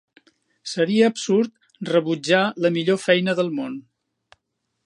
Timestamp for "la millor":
2.67-3.01